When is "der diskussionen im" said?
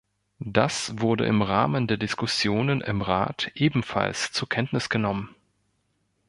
1.85-3.03